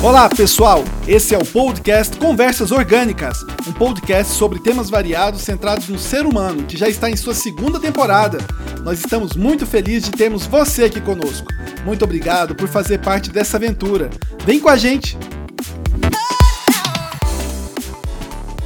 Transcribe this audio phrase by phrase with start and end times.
[0.00, 0.84] Olá, pessoal!
[1.08, 6.64] Esse é o podcast Conversas Orgânicas, um podcast sobre temas variados centrados no ser humano,
[6.66, 8.38] que já está em sua segunda temporada.
[8.84, 11.48] Nós estamos muito felizes de termos você aqui conosco.
[11.84, 14.08] Muito obrigado por fazer parte dessa aventura.
[14.44, 15.18] Vem com a gente!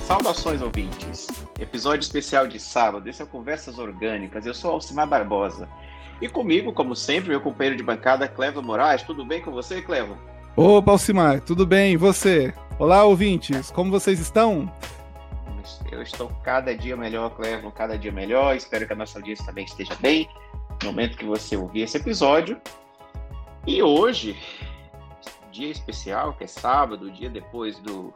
[0.06, 1.28] Saudações, ouvintes!
[1.58, 4.44] Episódio especial de sábado, esse é o Conversas Orgânicas.
[4.44, 5.66] Eu sou Alcimar Barbosa.
[6.20, 9.02] E comigo, como sempre, meu companheiro de bancada, Clevo Moraes.
[9.02, 10.18] Tudo bem com você, Clevo?
[10.54, 11.94] Ô, Alcimar, tudo bem?
[11.94, 12.52] E você?
[12.78, 14.70] Olá, ouvintes, como vocês estão?
[15.90, 18.54] Eu estou cada dia melhor, Clevo, cada dia melhor.
[18.54, 20.28] Espero que a nossa audiência também esteja bem
[20.82, 22.60] no momento que você ouvir esse episódio.
[23.66, 24.36] E hoje,
[25.50, 28.12] dia especial, que é sábado, dia depois do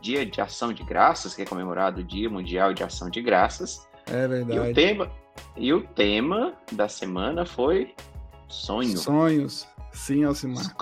[0.00, 3.88] Dia de Ação de Graças, que é comemorado o Dia Mundial de Ação de Graças.
[4.06, 4.54] É verdade.
[4.54, 5.10] E o tema,
[5.56, 7.92] e o tema da semana foi
[8.46, 8.96] sonho.
[8.96, 9.66] Sonhos.
[9.92, 10.74] Sim, Alcimar.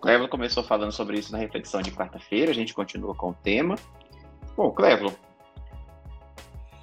[0.00, 3.76] Clevo começou falando sobre isso na reflexão de quarta-feira, a gente continua com o tema.
[4.56, 5.14] Bom, Clevo,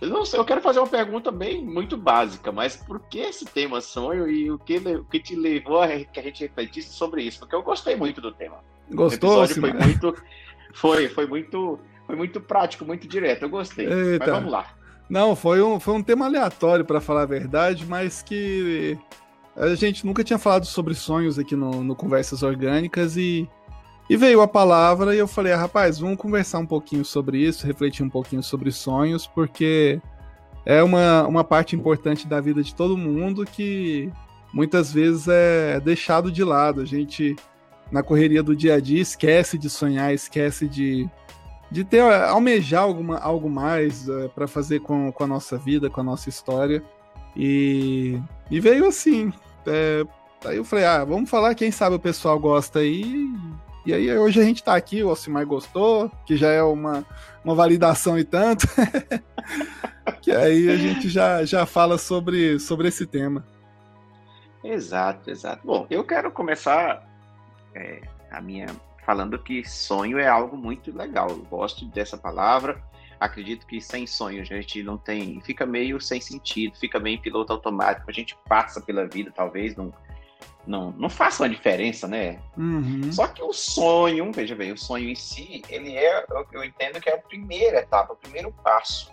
[0.04, 3.46] eu, não sei, eu quero fazer uma pergunta bem muito básica, mas por que esse
[3.46, 7.24] tema sonho e o que, o que te levou a que a gente refletisse sobre
[7.24, 7.40] isso?
[7.40, 8.58] Porque eu gostei muito do tema.
[8.92, 9.48] Gostou?
[9.48, 10.16] Foi muito,
[10.74, 13.44] foi, foi muito, foi muito prático, muito direto.
[13.44, 13.86] Eu gostei.
[13.86, 14.26] Eita.
[14.26, 14.74] Mas vamos lá.
[15.10, 18.98] Não, foi um, foi um tema aleatório, para falar a verdade, mas que
[19.56, 23.48] a gente nunca tinha falado sobre sonhos aqui no, no Conversas Orgânicas e,
[24.10, 27.68] e veio a palavra e eu falei, ah, rapaz, vamos conversar um pouquinho sobre isso,
[27.68, 30.02] refletir um pouquinho sobre sonhos, porque
[30.66, 34.12] é uma, uma parte importante da vida de todo mundo que
[34.54, 36.82] muitas vezes é deixado de lado.
[36.82, 37.36] A gente,
[37.92, 41.10] na correria do dia a dia, esquece de sonhar, esquece de,
[41.70, 46.02] de ter, almejar alguma, algo mais é, para fazer com, com a nossa vida, com
[46.02, 46.84] a nossa história.
[47.36, 49.32] E, e veio assim.
[49.66, 50.06] É,
[50.46, 53.30] aí eu falei, ah, vamos falar, quem sabe o pessoal gosta aí.
[53.86, 57.06] E aí hoje a gente tá aqui, o Alcimar gostou, que já é uma,
[57.44, 58.66] uma validação e tanto.
[60.22, 63.46] que aí a gente já, já fala sobre, sobre esse tema.
[64.64, 65.62] Exato, exato.
[65.66, 67.06] Bom, eu quero começar
[67.76, 68.02] é,
[68.32, 68.68] a minha
[69.06, 71.30] falando que sonho é algo muito legal.
[71.30, 72.82] Eu gosto dessa palavra
[73.20, 77.54] acredito que sem sonho a gente não tem, fica meio sem sentido, fica meio piloto
[77.54, 79.94] automático, a gente passa pela vida, talvez não
[80.66, 82.40] não, não faça uma diferença, né?
[82.58, 83.12] Uhum.
[83.12, 87.10] Só que o sonho, veja bem, o sonho em si, ele é, eu entendo que
[87.10, 89.12] é a primeira etapa, o primeiro passo.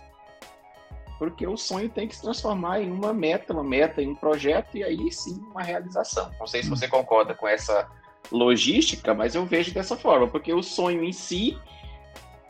[1.19, 4.77] Porque o sonho tem que se transformar em uma meta, uma meta, em um projeto
[4.77, 6.31] e aí sim uma realização.
[6.39, 7.87] Não sei se você concorda com essa
[8.31, 11.59] logística, mas eu vejo dessa forma, porque o sonho em si,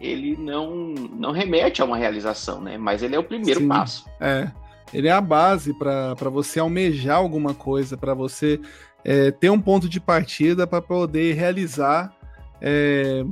[0.01, 2.79] ele não, não remete a uma realização, né?
[2.79, 4.07] Mas ele é o primeiro Sim, passo.
[4.21, 4.51] É.
[4.93, 8.59] Ele é a base para você almejar alguma coisa, para você
[9.05, 12.13] é, ter um ponto de partida para poder realizar
[12.61, 13.25] é,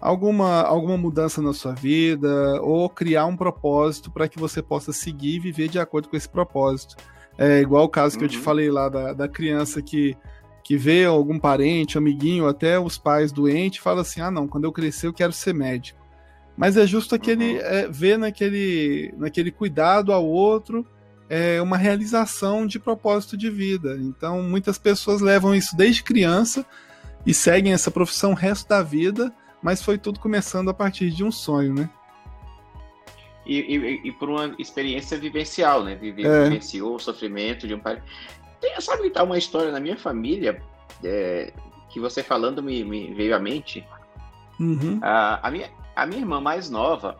[0.00, 5.36] alguma, alguma mudança na sua vida ou criar um propósito para que você possa seguir
[5.36, 6.96] e viver de acordo com esse propósito.
[7.36, 8.26] É igual o caso que uhum.
[8.26, 8.44] eu te uhum.
[8.44, 10.16] falei lá da, da criança que
[10.64, 14.72] que vê algum parente, amiguinho, até os pais doentes, fala assim: ah, não, quando eu
[14.72, 16.01] crescer eu quero ser médico.
[16.56, 20.86] Mas é justo aquele é, ver naquele, naquele cuidado ao outro
[21.28, 23.96] é, uma realização de propósito de vida.
[24.00, 26.66] Então, muitas pessoas levam isso desde criança
[27.24, 29.32] e seguem essa profissão o resto da vida,
[29.62, 31.88] mas foi tudo começando a partir de um sonho, né?
[33.46, 35.94] E, e, e por uma experiência vivencial, né?
[35.94, 36.44] Vive, é.
[36.44, 38.02] Vivenciou o sofrimento de um pai.
[38.60, 40.62] Tem, sabe, tá uma história na minha família
[41.02, 41.52] é,
[41.88, 43.84] que você falando me, me veio à mente.
[44.60, 45.00] Uhum.
[45.02, 47.18] A, a, minha, a minha irmã mais nova,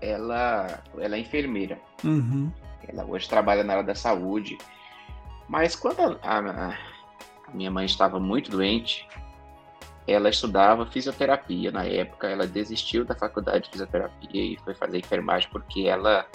[0.00, 1.78] ela, ela é enfermeira.
[2.04, 2.52] Uhum.
[2.86, 4.56] Ela hoje trabalha na área da saúde.
[5.48, 9.06] Mas quando a, a, a minha mãe estava muito doente,
[10.06, 12.28] ela estudava fisioterapia na época.
[12.28, 16.26] Ela desistiu da faculdade de fisioterapia e foi fazer enfermagem porque ela,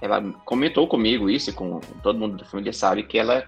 [0.00, 3.46] ela comentou comigo isso, e com todo mundo da família sabe que ela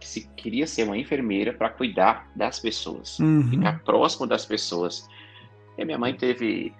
[0.00, 3.48] se queria ser uma enfermeira para cuidar das pessoas, uhum.
[3.48, 5.08] ficar próximo das pessoas.
[5.76, 6.74] E minha mãe teve.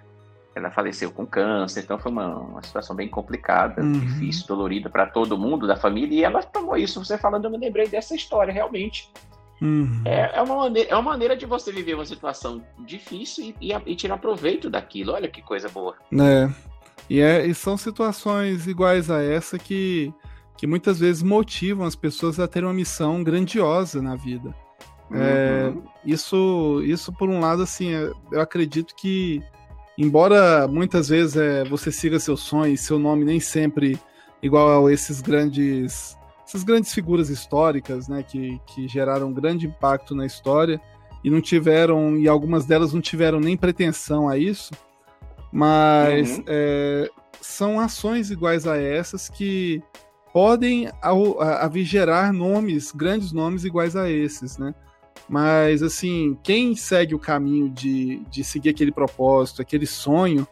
[0.55, 3.93] Ela faleceu com câncer, então foi uma, uma situação bem complicada, uhum.
[3.93, 6.15] difícil, dolorida para todo mundo da família.
[6.15, 7.03] E ela tomou isso.
[7.03, 9.11] Você falando, eu me lembrei dessa história, realmente.
[9.59, 10.01] Uhum.
[10.05, 13.91] É, é, uma maneira, é uma maneira de você viver uma situação difícil e, e,
[13.93, 15.13] e tirar proveito daquilo.
[15.13, 15.95] Olha que coisa boa.
[16.13, 16.49] É.
[17.09, 20.13] E, é, e são situações iguais a essa que,
[20.57, 24.53] que muitas vezes motivam as pessoas a ter uma missão grandiosa na vida.
[25.11, 25.83] É, uhum.
[26.05, 29.41] isso, isso, por um lado, assim, é, eu acredito que,
[29.97, 33.99] embora muitas vezes é, você siga seu sonho e seu nome nem sempre
[34.41, 40.15] igual a esses grandes, essas grandes figuras históricas, né, que, que geraram um grande impacto
[40.15, 40.81] na história,
[41.23, 44.73] e não tiveram, e algumas delas não tiveram nem pretensão a isso,
[45.51, 46.43] mas uhum.
[46.47, 47.09] é,
[47.39, 49.81] são ações iguais a essas que
[50.33, 50.89] podem
[51.61, 54.73] avigerar nomes, grandes nomes iguais a esses, né?
[55.27, 60.47] Mas, assim, quem segue o caminho de, de seguir aquele propósito, aquele sonho,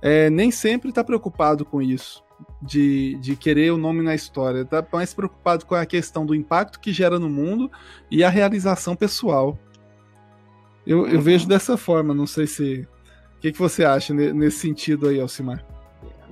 [0.00, 2.22] é, nem sempre está preocupado com isso,
[2.60, 4.62] de, de querer o nome na história.
[4.62, 7.70] Está mais preocupado com a questão do impacto que gera no mundo
[8.10, 9.58] e a realização pessoal.
[10.86, 12.88] Eu, eu vejo dessa forma, não sei se.
[13.36, 15.73] O que, que você acha nesse sentido aí, Alcimar?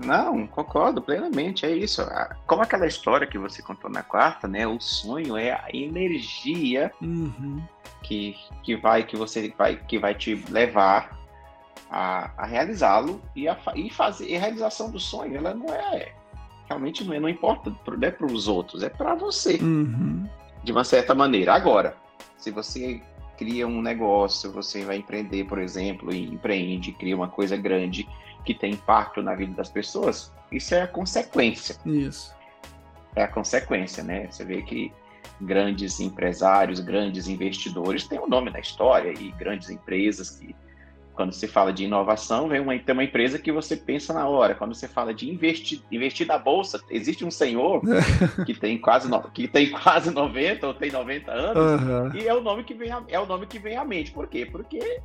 [0.05, 2.03] Não, concordo plenamente, é isso.
[2.47, 4.67] Como aquela história que você contou na quarta, né?
[4.67, 7.63] O sonho é a energia uhum.
[8.03, 11.19] que, que vai que você vai que vai te levar
[11.91, 15.37] a, a realizá-lo e a e fazer e a realização do sonho.
[15.37, 16.13] Ela não é
[16.67, 20.27] realmente não, é, não importa não é para os outros, é para você uhum.
[20.65, 21.55] de uma certa maneira.
[21.55, 21.97] Agora,
[22.37, 23.01] se você
[23.37, 28.09] cria um negócio, você vai empreender, por exemplo, e empreende, cria uma coisa grande
[28.45, 31.77] que tem impacto na vida das pessoas, isso é a consequência.
[31.87, 32.35] Isso.
[33.15, 34.27] É a consequência, né?
[34.31, 34.93] Você vê que
[35.41, 40.55] grandes empresários, grandes investidores têm um nome na história e grandes empresas que
[41.15, 44.55] quando se fala de inovação, vem uma, tem uma empresa que você pensa na hora.
[44.55, 47.83] Quando você fala de investir, investir na bolsa, existe um senhor
[48.47, 52.17] que tem quase no, que tem quase 90 ou tem 90 anos uhum.
[52.17, 54.11] e é o nome que vem a, é o nome que vem à mente.
[54.11, 54.49] Por quê?
[54.51, 55.01] Porque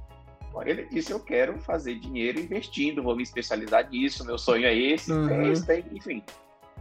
[0.65, 5.11] ele disse: Eu quero fazer dinheiro investindo, vou me especializar nisso, meu sonho é esse,
[5.11, 5.29] uhum.
[5.29, 6.23] é esse tem, enfim.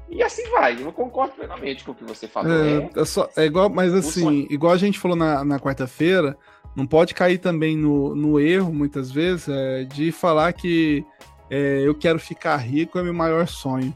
[0.09, 2.53] E assim vai, eu concordo plenamente com o que você falou.
[2.53, 6.37] É, é, é, só, é igual, mas assim, igual a gente falou na, na quarta-feira,
[6.77, 11.05] não pode cair também no, no erro, muitas vezes, é, de falar que
[11.51, 13.95] é, eu quero ficar rico é meu maior sonho.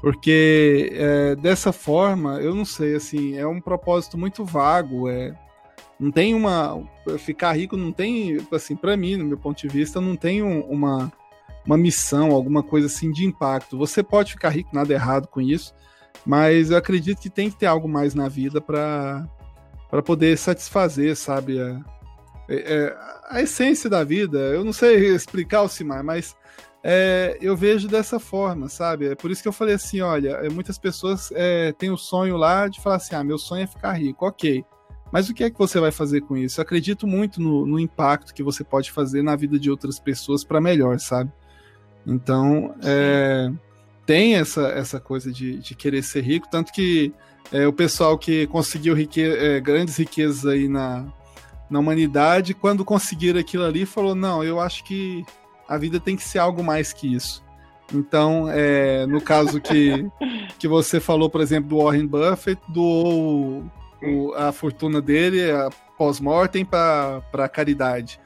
[0.00, 5.34] Porque é, dessa forma, eu não sei, assim, é um propósito muito vago, é,
[6.00, 6.82] não tem uma.
[7.18, 10.60] Ficar rico não tem, assim, para mim, no meu ponto de vista, não tem um,
[10.62, 11.12] uma,
[11.66, 13.76] uma missão, alguma coisa assim de impacto.
[13.76, 15.74] Você pode ficar rico, nada errado com isso,
[16.24, 19.28] mas eu acredito que tem que ter algo mais na vida para
[20.02, 21.60] poder satisfazer, sabe?
[21.60, 21.80] A,
[22.48, 22.96] é, é,
[23.28, 24.38] a essência da vida.
[24.38, 26.34] Eu não sei explicar o Simar, mas
[26.82, 29.08] é, eu vejo dessa forma, sabe?
[29.08, 32.38] É por isso que eu falei assim: olha, é, muitas pessoas é, têm o sonho
[32.38, 34.64] lá de falar assim: ah, meu sonho é ficar rico, ok.
[35.12, 36.60] Mas o que é que você vai fazer com isso?
[36.60, 40.44] Eu acredito muito no, no impacto que você pode fazer na vida de outras pessoas
[40.44, 41.32] para melhor, sabe?
[42.06, 43.50] Então, é,
[44.06, 47.12] tem essa, essa coisa de, de querer ser rico, tanto que
[47.52, 51.06] é, o pessoal que conseguiu rique, é, grandes riquezas aí na,
[51.68, 55.24] na humanidade, quando conseguiram aquilo ali, falou: não, eu acho que
[55.68, 57.42] a vida tem que ser algo mais que isso.
[57.92, 60.08] Então, é, no caso que,
[60.58, 63.64] que você falou, por exemplo, do Warren Buffett, doou
[64.02, 65.40] o, a fortuna dele
[65.96, 68.20] pós-mortem para caridade.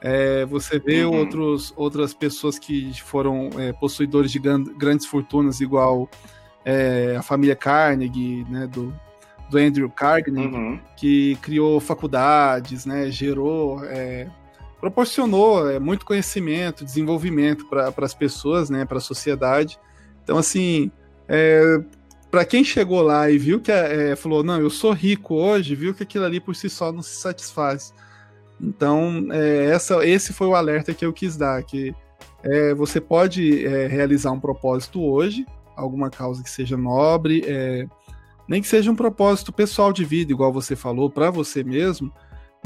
[0.00, 1.16] É, você vê uhum.
[1.16, 6.08] outros, outras pessoas que foram é, possuidores de grandes fortunas, igual
[6.64, 8.94] é, a família Carnegie, né, do,
[9.50, 10.78] do Andrew Carnegie, uhum.
[10.96, 14.28] que criou faculdades, né, gerou, é,
[14.80, 19.80] proporcionou é, muito conhecimento, desenvolvimento para as pessoas, né, para a sociedade.
[20.22, 20.92] Então, assim,
[21.26, 21.80] é,
[22.30, 25.94] para quem chegou lá e viu que é, falou, não, eu sou rico hoje, viu
[25.94, 27.94] que aquilo ali por si só não se satisfaz.
[28.60, 31.94] Então, é, essa, esse foi o alerta que eu quis dar, que
[32.42, 37.86] é, você pode é, realizar um propósito hoje, alguma causa que seja nobre, é,
[38.48, 42.12] nem que seja um propósito pessoal de vida, igual você falou, para você mesmo,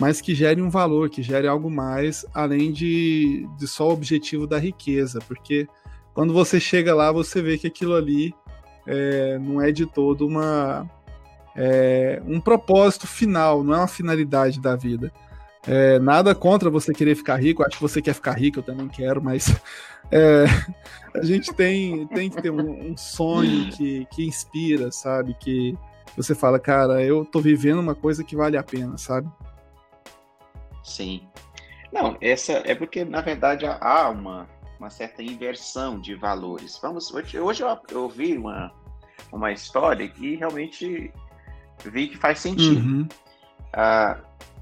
[0.00, 4.46] mas que gere um valor, que gere algo mais, além de, de só o objetivo
[4.46, 5.68] da riqueza, porque
[6.14, 8.34] quando você chega lá, você vê que aquilo ali
[8.86, 10.88] é, não é de todo uma
[11.56, 15.12] é, um propósito final, não é uma finalidade da vida.
[15.66, 18.88] É, nada contra você querer ficar rico, acho que você quer ficar rico, eu também
[18.88, 19.54] quero, mas
[20.10, 20.44] é,
[21.14, 25.34] a gente tem, tem que ter um, um, sonho que, que inspira, sabe?
[25.34, 25.76] Que
[26.16, 29.30] você fala, cara, eu tô vivendo uma coisa que vale a pena, sabe?
[30.82, 31.22] Sim.
[31.92, 34.48] Não, essa é porque, na verdade, há uma,
[34.82, 36.76] uma certa inversão de valores.
[36.82, 38.72] Vamos, hoje, hoje eu, eu ouvi uma,
[39.30, 41.12] uma história que realmente
[41.84, 42.80] vi que faz sentido.
[42.80, 43.08] Uhum.
[43.72, 44.18] Ah,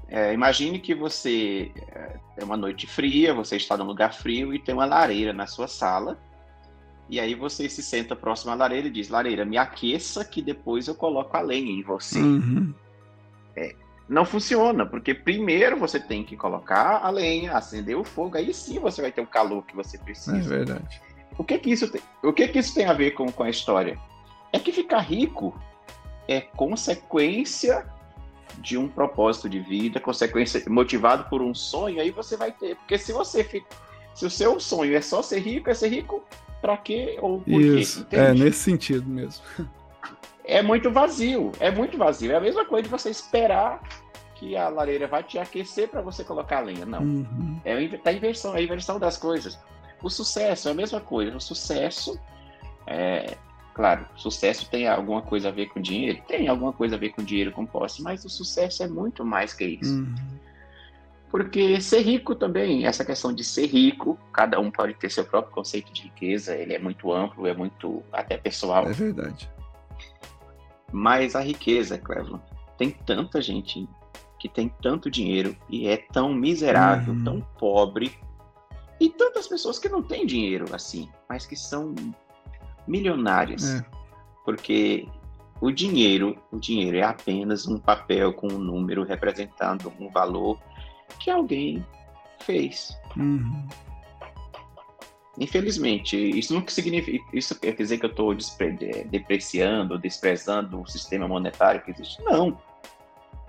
[0.07, 4.59] é, imagine que você é, é uma noite fria, você está num lugar frio e
[4.59, 6.19] tem uma lareira na sua sala.
[7.09, 10.87] E aí você se senta próximo à lareira e diz: Lareira, me aqueça que depois
[10.87, 12.19] eu coloco a lenha em você.
[12.19, 12.73] Uhum.
[13.55, 13.75] É,
[14.11, 18.77] não funciona, porque primeiro você tem que colocar a lenha, acender o fogo, aí sim
[18.77, 20.37] você vai ter o calor que você precisa.
[20.37, 21.01] É verdade.
[21.37, 23.49] O que que isso tem, o que que isso tem a ver com, com a
[23.49, 23.97] história?
[24.51, 25.57] É que ficar rico
[26.27, 27.85] é consequência
[28.57, 32.75] de um propósito de vida, consequência, motivado por um sonho, aí você vai ter.
[32.75, 33.65] Porque se você fica,
[34.13, 36.21] se o seu sonho é só ser rico, é ser rico
[36.59, 38.17] para quê ou por Isso, quê?
[38.17, 39.41] É nesse sentido mesmo.
[40.43, 42.31] É muito vazio, é muito vazio.
[42.31, 43.81] É a mesma coisa de você esperar
[44.35, 46.85] que a lareira vai te aquecer para você colocar a lenha.
[46.85, 47.01] Não.
[47.01, 47.59] Uhum.
[47.63, 49.59] É a inversão, é a inversão das coisas.
[50.01, 51.37] O sucesso é a mesma coisa.
[51.37, 52.19] O sucesso
[52.87, 53.37] é,
[53.73, 56.21] Claro, sucesso tem alguma coisa a ver com dinheiro?
[56.27, 59.53] Tem alguma coisa a ver com dinheiro, com posse, mas o sucesso é muito mais
[59.53, 59.93] que isso.
[59.93, 60.15] Uhum.
[61.29, 65.53] Porque ser rico também, essa questão de ser rico, cada um pode ter seu próprio
[65.53, 68.85] conceito de riqueza, ele é muito amplo, é muito até pessoal.
[68.89, 69.49] É verdade.
[70.91, 72.43] Mas a riqueza, Cleveland,
[72.77, 73.87] tem tanta gente
[74.39, 77.23] que tem tanto dinheiro e é tão miserável, uhum.
[77.23, 78.17] tão pobre,
[78.99, 81.93] e tantas pessoas que não têm dinheiro assim, mas que são
[82.87, 83.75] milionárias.
[83.75, 83.85] É.
[84.43, 85.07] Porque
[85.59, 90.59] o dinheiro, o dinheiro é apenas um papel com um número representando um valor
[91.19, 91.85] que alguém
[92.39, 92.95] fez.
[93.15, 93.67] Uhum.
[95.39, 98.35] Infelizmente, isso não significa, isso quer dizer que eu estou
[99.09, 102.21] depreciando, desprezando o sistema monetário que existe.
[102.23, 102.57] Não.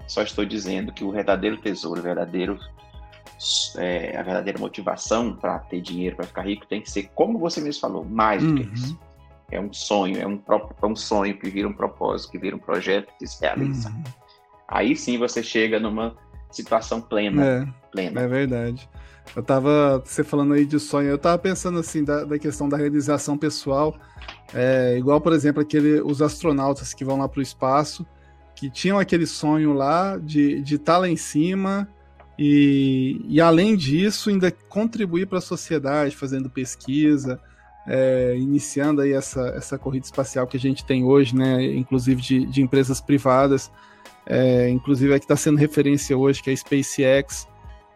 [0.06, 2.58] Só estou dizendo que o verdadeiro tesouro, o verdadeiro,
[3.76, 7.60] é, a verdadeira motivação para ter dinheiro, para ficar rico, tem que ser, como você
[7.60, 8.74] mesmo falou, mais do que uhum.
[8.74, 8.98] isso
[9.52, 10.42] é um sonho, é um,
[10.82, 13.90] é um sonho que vira um propósito, que vira um projeto que se realiza.
[13.90, 14.02] Uhum.
[14.66, 16.16] Aí sim você chega numa
[16.50, 17.44] situação plena.
[17.44, 18.22] É, plena.
[18.22, 18.88] é verdade.
[19.34, 22.76] Eu tava, você falando aí de sonho, eu tava pensando assim, da, da questão da
[22.76, 23.96] realização pessoal,
[24.52, 28.06] é, igual, por exemplo, aquele, os astronautas que vão lá para o espaço,
[28.54, 31.88] que tinham aquele sonho lá de estar de tá lá em cima
[32.38, 37.40] e, e, além disso, ainda contribuir para a sociedade, fazendo pesquisa,
[37.86, 42.46] é, iniciando aí essa, essa corrida espacial que a gente tem hoje, né, inclusive de,
[42.46, 43.70] de empresas privadas,
[44.26, 47.46] é, inclusive a que está sendo referência hoje, que é a SpaceX,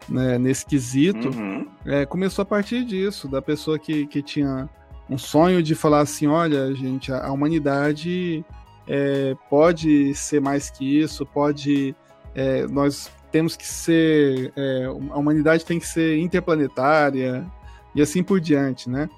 [0.09, 1.67] né, nesse quesito, uhum.
[1.85, 4.69] é, começou a partir disso, da pessoa que, que tinha
[5.09, 8.43] um sonho de falar assim, olha, gente, a, a humanidade
[8.87, 11.95] é, pode ser mais que isso, pode,
[12.33, 17.45] é, nós temos que ser, é, a humanidade tem que ser interplanetária
[17.93, 19.09] e assim por diante, né?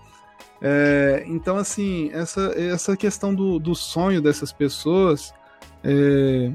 [0.62, 5.34] É, então, assim, essa, essa questão do, do sonho dessas pessoas
[5.84, 6.52] é,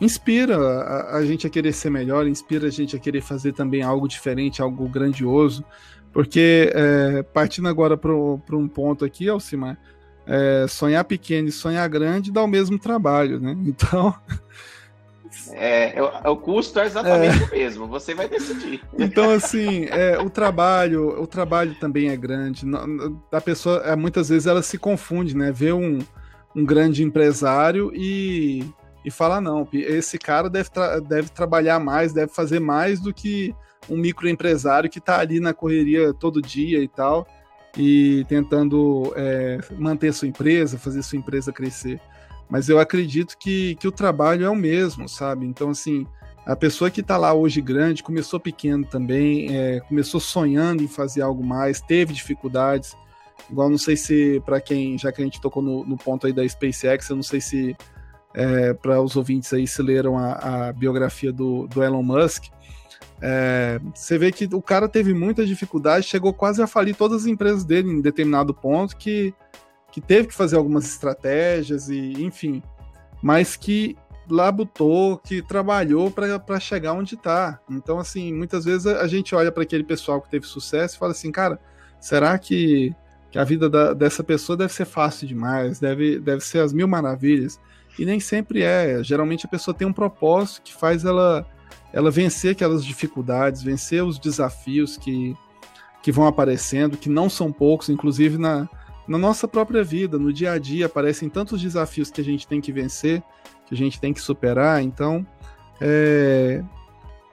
[0.00, 3.82] inspira a, a, gente a querer ser melhor, inspira a gente a querer fazer também
[3.82, 5.64] algo diferente, algo grandioso.
[6.12, 9.78] Porque, é, partindo agora para um ponto aqui, Alcimar,
[10.26, 13.56] é, sonhar pequeno e sonhar grande dá o mesmo trabalho, né?
[13.66, 14.14] Então.
[15.52, 17.46] É, é, o custo é exatamente é.
[17.46, 18.82] o mesmo, você vai decidir.
[18.98, 22.66] Então, assim, é, o trabalho, o trabalho também é grande.
[23.30, 25.52] A pessoa, é, muitas vezes, ela se confunde, né?
[25.52, 26.00] Vê um,
[26.56, 28.64] um grande empresário e,
[29.08, 33.54] e fala, não, esse cara deve, tra deve trabalhar mais, deve fazer mais do que
[33.88, 37.26] um microempresário que está ali na correria todo dia e tal,
[37.76, 42.00] e tentando é, manter sua empresa, fazer sua empresa crescer
[42.48, 45.46] mas eu acredito que, que o trabalho é o mesmo, sabe?
[45.46, 46.06] Então, assim,
[46.46, 51.20] a pessoa que está lá hoje grande começou pequeno também, é, começou sonhando em fazer
[51.20, 52.96] algo mais, teve dificuldades.
[53.50, 56.32] Igual, não sei se, para quem, já que a gente tocou no, no, ponto aí
[56.32, 57.76] da SpaceX, eu não sei se
[58.34, 62.44] é, para os ouvintes aí se leram a, a biografia do, do Elon Musk.
[63.20, 67.26] É, você vê que o cara teve muitas dificuldades, chegou quase a falir todas as
[67.26, 69.34] empresas dele em determinado ponto, que
[69.90, 72.62] que teve que fazer algumas estratégias e enfim,
[73.22, 73.96] mas que
[74.30, 77.58] labutou, que trabalhou para chegar onde está.
[77.68, 81.12] Então, assim, muitas vezes a, gente olha para aquele pessoal que teve sucesso e fala
[81.12, 81.58] assim, cara,
[81.98, 82.94] será que,
[83.30, 86.86] que a vida da, dessa pessoa deve ser fácil demais, deve, deve ser as mil
[86.86, 87.58] maravilhas?
[87.98, 89.02] E nem sempre é.
[89.02, 91.46] Geralmente a pessoa tem um propósito que faz ela,
[91.92, 95.34] ela vencer aquelas dificuldades, vencer os desafios que,
[96.02, 98.68] que vão aparecendo, que não são poucos, inclusive na,
[99.06, 102.60] na nossa própria vida, no dia a dia, aparecem tantos desafios que a gente tem
[102.60, 103.22] que vencer,
[103.66, 104.82] que a gente tem que superar.
[104.82, 105.26] Então,
[105.80, 106.62] é,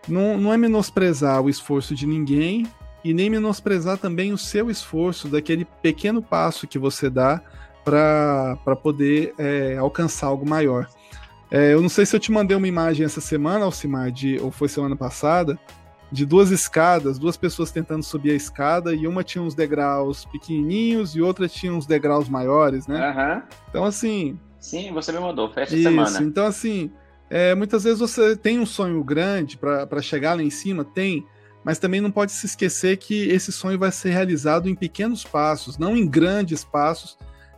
[0.08, 2.66] não, não é menosprezar o esforço de ninguém
[3.04, 7.40] e nem menosprezar também o seu esforço, daquele pequeno passo que você dá
[7.86, 10.90] para poder é, alcançar algo maior.
[11.52, 14.52] É, eu não sei se eu te mandei uma imagem essa semana, Alcimar, de, ou
[14.52, 15.58] foi semana passada,
[16.12, 21.16] de duas escadas, duas pessoas tentando subir a escada e uma tinha uns degraus pequenininhos
[21.16, 23.10] e outra tinha uns degraus maiores, né?
[23.10, 23.42] Uhum.
[23.70, 24.40] Então, assim.
[24.60, 26.20] Sim, você me mandou, essa isso, semana.
[26.24, 26.92] Então, assim,
[27.30, 31.26] é, muitas vezes você tem um sonho grande para chegar lá em cima, tem,
[31.64, 35.78] mas também não pode se esquecer que esse sonho vai ser realizado em pequenos passos,
[35.78, 37.18] não em grandes passos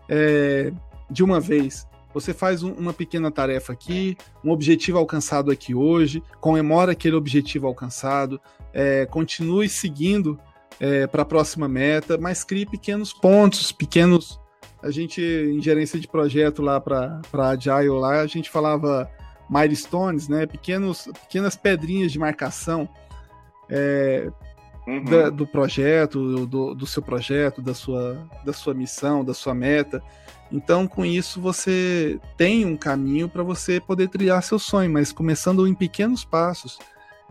[0.10, 0.72] é,
[1.10, 1.88] de uma vez.
[2.14, 7.68] você faz um, uma pequena tarefa aqui, um objetivo alcançado aqui hoje, comemora aquele objetivo
[7.68, 8.42] alcançado,
[8.74, 10.40] é, continue seguindo
[10.80, 14.40] é, para a próxima meta, mas crie pequenos pontos, pequenos.
[14.82, 19.10] A gente, em gerência de projeto lá para Agile, lá, a gente falava
[19.50, 20.46] milestones, né?
[20.46, 22.88] Pequenos, pequenas pedrinhas de marcação
[23.70, 24.30] é,
[24.88, 25.04] uhum.
[25.04, 30.02] da, do projeto, do, do seu projeto, da sua, da sua missão, da sua meta.
[30.52, 35.68] Então, com isso, você tem um caminho para você poder trilhar seu sonho, mas começando
[35.68, 36.80] em pequenos passos.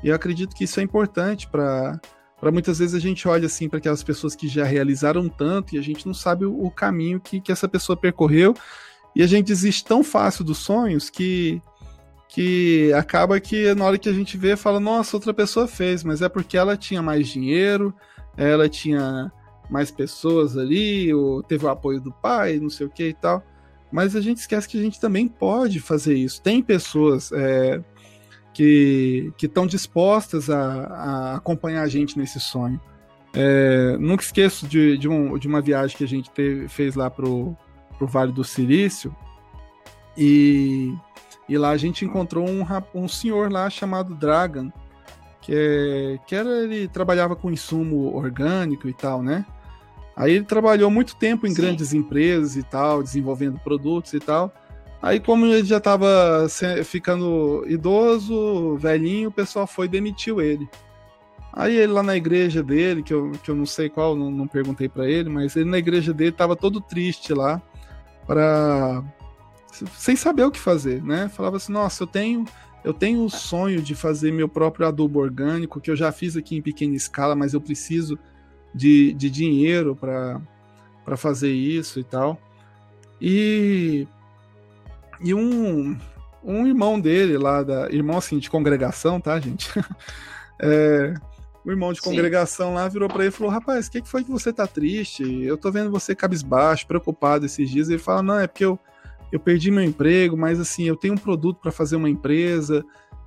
[0.04, 1.98] E eu acredito que isso é importante para
[2.38, 5.78] para muitas vezes a gente olha assim para aquelas pessoas que já realizaram tanto e
[5.78, 8.54] a gente não sabe o, o caminho que, que essa pessoa percorreu
[9.14, 11.62] e a gente desiste tão fácil dos sonhos que
[12.28, 16.22] que acaba que na hora que a gente vê fala nossa outra pessoa fez mas
[16.22, 17.94] é porque ela tinha mais dinheiro
[18.36, 19.32] ela tinha
[19.68, 23.42] mais pessoas ali, ou teve o apoio do pai, não sei o que e tal.
[23.90, 26.42] Mas a gente esquece que a gente também pode fazer isso.
[26.42, 27.80] Tem pessoas é,
[28.52, 32.80] que estão dispostas a, a, acompanhar a gente nesse sonho.
[33.32, 37.10] É, nunca esqueço de, de, um, de, uma viagem que a gente teve, fez lá
[37.10, 37.56] pro,
[37.98, 39.14] pro Vale do Silício.
[40.16, 40.92] E,
[41.48, 44.72] e lá a gente encontrou um, um senhor lá chamado Dragan,
[45.40, 49.46] que, é, que era, ele trabalhava com insumo orgânico e tal, né?
[50.16, 51.62] Aí ele trabalhou muito tempo em Sim.
[51.62, 54.52] grandes empresas e tal, desenvolvendo produtos e tal.
[55.00, 56.48] Aí, como ele já estava
[56.84, 60.68] ficando idoso, velhinho, o pessoal foi e demitiu ele.
[61.52, 64.46] Aí ele lá na igreja dele, que eu, que eu não sei qual, não, não
[64.46, 67.62] perguntei para ele, mas ele na igreja dele estava todo triste lá,
[68.26, 69.02] para
[69.96, 71.28] sem saber o que fazer, né?
[71.28, 72.44] Falava assim: "Nossa, eu tenho
[72.86, 76.56] eu tenho o sonho de fazer meu próprio adubo orgânico, que eu já fiz aqui
[76.56, 78.16] em pequena escala, mas eu preciso
[78.72, 82.40] de, de dinheiro para fazer isso e tal.
[83.20, 84.06] E,
[85.20, 85.98] e um,
[86.44, 89.68] um irmão dele lá, da, irmão assim, de congregação, tá, gente?
[90.62, 91.12] é,
[91.64, 92.74] o irmão de congregação Sim.
[92.74, 95.24] lá virou para ele e falou: Rapaz, o que, que foi que você tá triste?
[95.42, 97.88] Eu tô vendo você cabisbaixo, preocupado esses dias.
[97.88, 98.78] Ele fala: Não, é porque eu,
[99.32, 102.84] eu perdi meu emprego, mas assim, eu tenho um produto para fazer uma empresa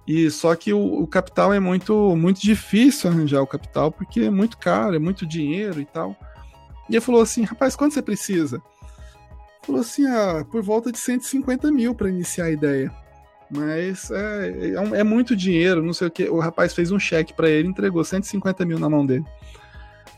[0.08, 4.30] e só que o, o, capital é muito muito difícil arranjar o capital, porque é
[4.30, 6.16] muito caro, é muito dinheiro e tal.
[6.90, 8.62] E ele falou assim, rapaz, quanto você precisa?
[9.64, 12.92] Falou assim, ah, por volta de 150 mil para iniciar a ideia.
[13.52, 16.28] Mas é, é, é, muito dinheiro, não sei o que.
[16.28, 19.26] O rapaz fez um cheque para ele, entregou 150 mil na mão dele.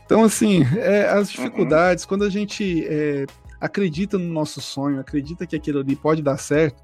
[0.06, 2.08] Então, assim, é, as dificuldades, uhum.
[2.08, 3.26] quando a gente é,
[3.62, 6.82] acredita no nosso sonho, acredita que aquilo ali pode dar certo,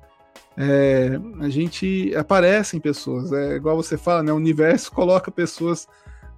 [0.57, 1.11] é,
[1.41, 3.33] a gente aparece em pessoas.
[3.33, 4.33] É igual você fala, né?
[4.33, 5.88] O universo coloca pessoas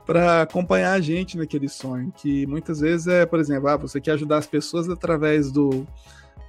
[0.06, 2.10] para acompanhar a gente naquele sonho.
[2.16, 5.86] Que muitas vezes é, por exemplo, ah, você quer ajudar as pessoas através do,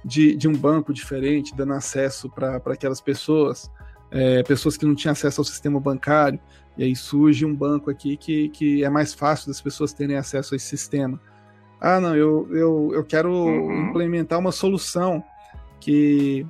[0.02, 3.70] de, de um banco diferente, dando acesso para aquelas pessoas,
[4.10, 6.40] é, pessoas que não tinham acesso ao sistema bancário.
[6.78, 10.54] E aí surge um banco aqui que, que é mais fácil das pessoas terem acesso
[10.54, 11.20] a esse sistema.
[11.84, 13.88] Ah, não, eu, eu, eu quero uhum.
[13.88, 15.22] implementar uma solução
[15.80, 16.46] que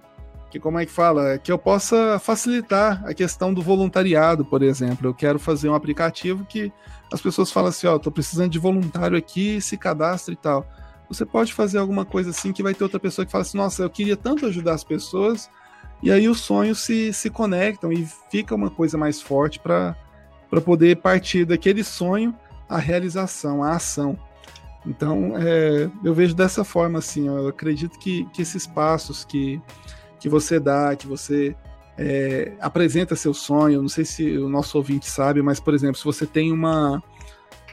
[0.51, 5.09] que como é que fala, que eu possa facilitar a questão do voluntariado, por exemplo.
[5.09, 6.71] Eu quero fazer um aplicativo que
[7.11, 10.66] as pessoas falam assim, ó, oh, tô precisando de voluntário aqui, se cadastre e tal.
[11.09, 13.83] Você pode fazer alguma coisa assim que vai ter outra pessoa que fala assim, nossa,
[13.83, 15.49] eu queria tanto ajudar as pessoas,
[16.03, 19.97] e aí os sonhos se, se conectam e fica uma coisa mais forte para
[20.62, 22.37] poder partir daquele sonho
[22.68, 24.18] à realização, à ação.
[24.85, 29.61] Então, é, eu vejo dessa forma, assim, eu acredito que, que esses passos que
[30.23, 31.57] que você dá, que você
[31.99, 33.83] é, apresenta seu sonho.
[33.83, 37.03] Não sei se o nosso ouvinte sabe, mas, por exemplo, se você tem uma,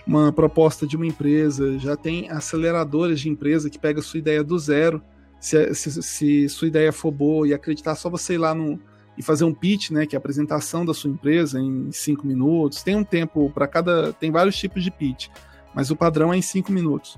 [0.06, 4.58] uma proposta de uma empresa, já tem aceleradoras de empresa que pega sua ideia do
[4.58, 5.00] zero.
[5.40, 8.80] Se, se, se sua ideia for boa e acreditar, só você ir lá no,
[9.16, 12.82] e fazer um pitch, né, que é a apresentação da sua empresa em cinco minutos.
[12.82, 15.28] Tem um tempo para cada, tem vários tipos de pitch,
[15.74, 17.18] mas o padrão é em cinco minutos.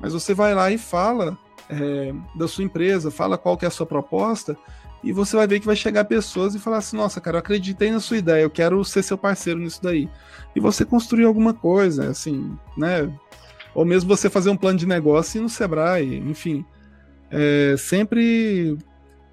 [0.00, 3.70] Mas você vai lá e fala é, da sua empresa, fala qual que é a
[3.70, 4.56] sua proposta,
[5.02, 7.90] e você vai ver que vai chegar pessoas e falar assim, nossa, cara, eu acreditei
[7.90, 10.08] na sua ideia, eu quero ser seu parceiro nisso daí.
[10.54, 13.10] E você construir alguma coisa, assim, né?
[13.74, 16.64] Ou mesmo você fazer um plano de negócio no Sebrae, enfim.
[17.30, 18.76] É, sempre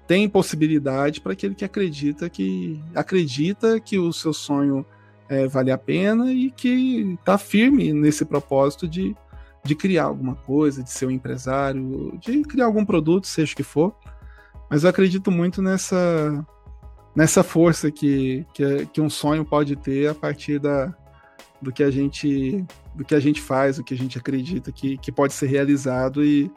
[0.06, 4.86] tem possibilidade para aquele que acredita que acredita que o seu sonho
[5.28, 9.14] é, vale a pena e que está firme nesse propósito de
[9.64, 13.62] de criar alguma coisa, de ser um empresário, de criar algum produto, seja o que
[13.62, 13.94] for.
[14.70, 16.46] Mas eu acredito muito nessa
[17.14, 20.94] nessa força que, que, que um sonho pode ter a partir da,
[21.60, 22.64] do que a gente
[22.94, 26.24] do que a gente faz, o que a gente acredita que, que pode ser realizado
[26.24, 26.50] e,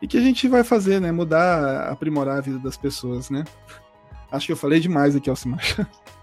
[0.00, 1.10] e que a gente vai fazer, né?
[1.10, 3.44] Mudar, aprimorar a vida das pessoas, né?
[4.30, 5.60] Acho que eu falei demais aqui, Alcimar.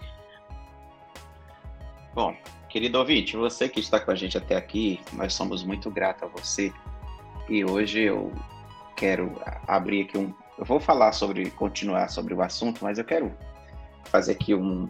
[2.12, 2.36] Bom,
[2.68, 6.26] querido ouvinte, você que está com a gente até aqui, nós somos muito gratos a
[6.26, 6.72] você.
[7.48, 8.32] E hoje eu
[8.96, 10.34] quero abrir aqui um.
[10.58, 13.32] Eu vou falar sobre, continuar sobre o assunto, mas eu quero
[14.06, 14.88] fazer aqui um,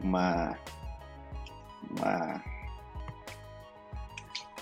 [0.00, 0.58] uma.
[1.88, 2.42] uma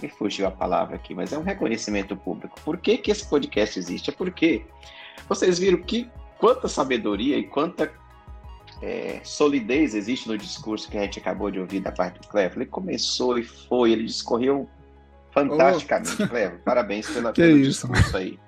[0.03, 2.61] me fugiu a palavra aqui, mas é um reconhecimento público.
[2.61, 4.11] Por que, que esse podcast existe?
[4.11, 4.65] É porque
[5.29, 6.09] vocês viram que
[6.39, 7.93] quanta sabedoria e quanta
[8.81, 12.59] é, solidez existe no discurso que a gente acabou de ouvir da parte do Clevo.
[12.59, 14.69] Ele começou e foi, ele discorreu
[15.33, 16.59] fantasticamente, oh.
[16.64, 17.88] Parabéns pela, pelo isso?
[17.88, 18.38] discurso aí.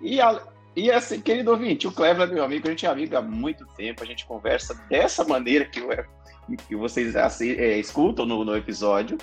[0.00, 0.42] E, a,
[0.76, 3.66] e assim, querido ouvinte, o Clevo é meu amigo, a gente é amigo há muito
[3.76, 5.88] tempo, a gente conversa dessa maneira que, eu,
[6.68, 9.18] que vocês assim, é, escutam no, no episódio.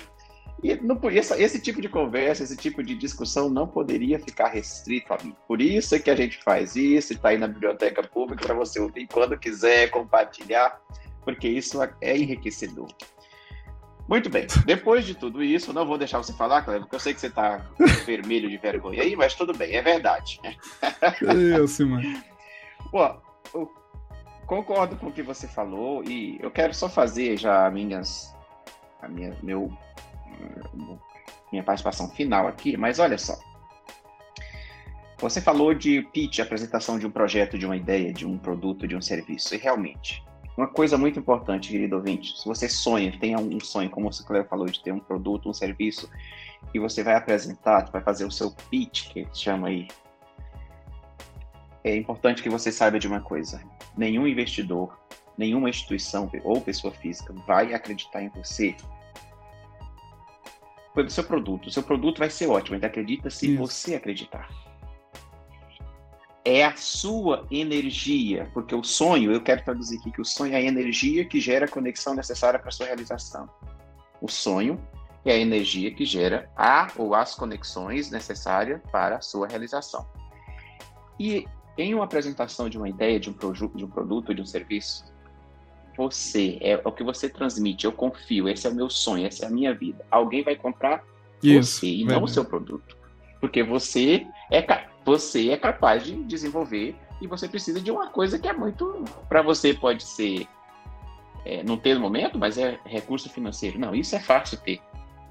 [0.62, 5.12] E não, essa, esse tipo de conversa, esse tipo de discussão não poderia ficar restrito
[5.12, 5.34] a mim.
[5.48, 8.78] Por isso é que a gente faz isso, está aí na biblioteca pública para você
[8.78, 10.78] ouvir quando quiser, compartilhar,
[11.24, 12.88] porque isso é enriquecedor.
[14.06, 17.14] Muito bem, depois de tudo isso, não vou deixar você falar, Cleber, porque eu sei
[17.14, 17.64] que você está
[18.04, 20.40] vermelho de vergonha aí, mas tudo bem, é verdade.
[21.22, 22.22] Eu, sim, mano.
[22.90, 23.22] Bom,
[23.54, 23.72] eu
[24.46, 28.34] concordo com o que você falou e eu quero só fazer já minhas,
[29.00, 29.72] a minha, meu
[31.50, 33.38] minha participação final aqui, mas olha só.
[35.18, 38.96] Você falou de pitch, apresentação de um projeto, de uma ideia, de um produto, de
[38.96, 39.54] um serviço.
[39.54, 40.24] E realmente,
[40.56, 44.48] uma coisa muito importante, querido ouvinte, se você sonha, tem um sonho, como o Cléber
[44.48, 46.08] falou, de ter um produto, um serviço,
[46.72, 49.88] e você vai apresentar, vai fazer o seu pitch, que chama aí.
[51.84, 53.62] É importante que você saiba de uma coisa:
[53.96, 54.98] nenhum investidor,
[55.36, 58.74] nenhuma instituição ou pessoa física vai acreditar em você
[60.94, 61.66] pelo seu produto.
[61.66, 63.58] O seu produto vai ser ótimo, ainda acredita se Isso.
[63.58, 64.48] você acreditar.
[66.44, 70.56] É a sua energia, porque o sonho, eu quero traduzir aqui que o sonho é
[70.56, 73.48] a energia que gera a conexão necessária para a sua realização.
[74.20, 74.80] O sonho
[75.24, 80.06] é a energia que gera a ou as conexões necessárias para a sua realização.
[81.18, 85.04] E em uma apresentação de uma ideia, de um, de um produto, de um serviço,
[86.00, 89.48] você, é o que você transmite, eu confio, esse é o meu sonho, essa é
[89.48, 90.02] a minha vida.
[90.10, 91.04] Alguém vai comprar
[91.42, 92.96] Isso, você e não o seu produto.
[93.38, 94.64] Porque você é,
[95.04, 99.04] você é capaz de desenvolver e você precisa de uma coisa que é muito.
[99.28, 100.46] Para você pode ser.
[101.44, 103.78] É, não ter no momento, mas é recurso financeiro.
[103.78, 104.80] Não, isso é fácil ter.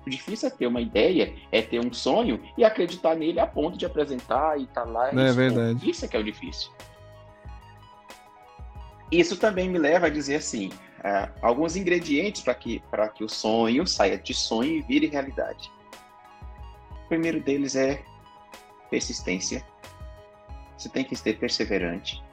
[0.06, 3.78] O difícil é ter uma ideia, é ter um sonho e acreditar nele a ponto
[3.78, 5.10] de apresentar e estar tá lá.
[5.10, 5.90] É verdade.
[5.90, 6.72] Isso é que é o difícil.
[9.12, 10.70] Isso também me leva a dizer assim,
[11.00, 12.82] uh, alguns ingredientes para que,
[13.16, 15.72] que o sonho saia de sonho e vire realidade.
[17.06, 18.04] O primeiro deles é
[18.90, 19.66] persistência.
[20.78, 22.24] Você tem que ser perseverante.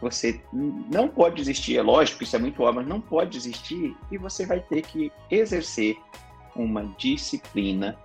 [0.00, 4.18] Você não pode desistir, é lógico, isso é muito óbvio, mas não pode desistir e
[4.18, 5.96] você vai ter que exercer
[6.54, 7.96] uma disciplina,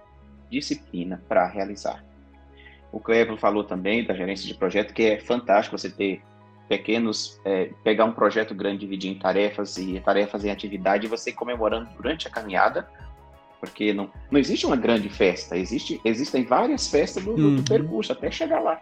[0.50, 2.06] disciplina para realizar.
[2.92, 6.22] O Cleber falou também da gerência de projeto, que é fantástico você ter
[6.72, 11.30] pequenos, é, pegar um projeto grande, dividir em tarefas e tarefas em atividade e você
[11.30, 12.90] comemorando durante a caminhada,
[13.60, 17.58] porque não, não existe uma grande festa, existe, existem várias festas do, uhum.
[17.58, 18.80] do percurso até chegar lá.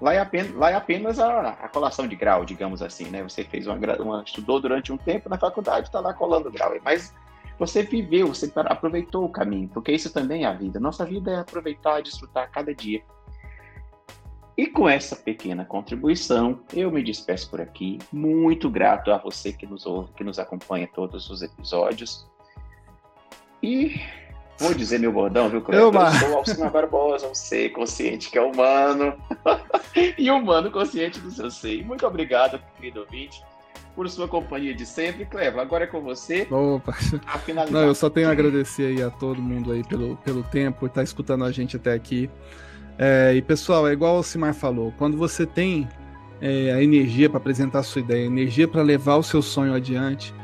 [0.00, 3.22] Lá é apenas, lá é apenas a, a, colação de grau, digamos assim, né?
[3.22, 7.14] Você fez uma, uma estudou durante um tempo na faculdade, está lá colando grau, mas
[7.58, 10.80] você viveu, você aproveitou o caminho, porque isso também é a vida.
[10.80, 13.02] Nossa vida é aproveitar, desfrutar cada dia.
[14.56, 17.98] E com essa pequena contribuição, eu me despeço por aqui.
[18.10, 22.26] Muito grato a você que nos ouve, que nos acompanha todos os episódios.
[23.62, 24.00] E
[24.58, 25.84] vou dizer meu bordão, viu, Cleber?
[25.84, 29.14] Eu, eu sou Alcina Barbosa, um ser consciente que é humano.
[30.16, 31.84] e humano consciente do seu ser.
[31.84, 33.44] Muito obrigado, querido ouvinte,
[33.94, 35.26] por sua companhia de sempre.
[35.26, 36.48] Cleber, agora é com você.
[36.50, 36.96] Opa.
[37.70, 40.86] Não, eu só tenho a agradecer aí a todo mundo aí pelo, pelo tempo, por
[40.86, 42.30] estar escutando a gente até aqui.
[42.98, 45.86] É, e pessoal, é igual o Simar falou, quando você tem
[46.40, 49.74] é, a energia para apresentar a sua ideia, a energia para levar o seu sonho
[49.74, 50.34] adiante,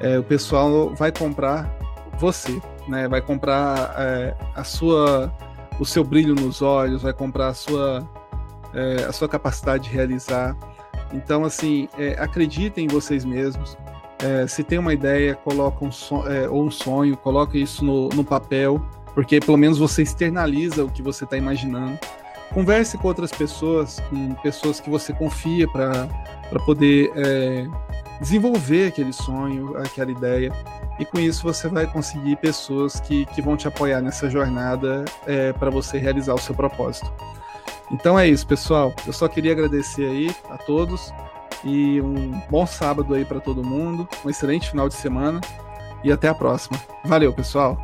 [0.00, 1.70] é, o pessoal vai comprar
[2.18, 3.06] você, né?
[3.06, 5.32] Vai comprar é, a sua,
[5.78, 8.08] o seu brilho nos olhos, vai comprar a sua,
[8.74, 10.56] é, a sua capacidade de realizar.
[11.12, 13.76] Então, assim, é, acreditem em vocês mesmos.
[14.48, 18.80] se tem uma ideia, coloca um sonho, ou um sonho, coloque isso no, no papel
[19.14, 21.98] porque pelo menos você externaliza o que você está imaginando.
[22.52, 26.08] Converse com outras pessoas, com pessoas que você confia para
[26.66, 27.66] poder é,
[28.20, 30.52] desenvolver aquele sonho, aquela ideia.
[30.98, 35.52] E com isso você vai conseguir pessoas que, que vão te apoiar nessa jornada é,
[35.52, 37.10] para você realizar o seu propósito.
[37.90, 38.92] Então é isso, pessoal.
[39.06, 41.12] Eu só queria agradecer aí a todos
[41.64, 45.40] e um bom sábado aí para todo mundo, um excelente final de semana
[46.04, 46.78] e até a próxima.
[47.04, 47.78] Valeu, pessoal.